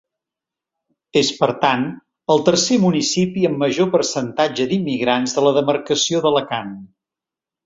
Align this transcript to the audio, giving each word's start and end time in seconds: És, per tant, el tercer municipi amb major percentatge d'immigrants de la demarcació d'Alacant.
És, 1.19 1.27
per 1.41 1.49
tant, 1.65 1.83
el 2.35 2.41
tercer 2.47 2.77
municipi 2.85 3.45
amb 3.51 3.61
major 3.65 3.91
percentatge 3.97 4.67
d'immigrants 4.73 5.37
de 5.37 5.45
la 5.49 5.53
demarcació 5.61 6.25
d'Alacant. 6.27 6.75